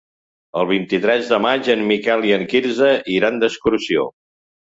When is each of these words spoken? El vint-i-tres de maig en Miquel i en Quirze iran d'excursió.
El 0.61 0.67
vint-i-tres 0.69 1.27
de 1.33 1.37
maig 1.43 1.69
en 1.73 1.83
Miquel 1.91 2.25
i 2.29 2.33
en 2.37 2.47
Quirze 2.53 2.89
iran 3.19 3.37
d'excursió. 3.43 4.09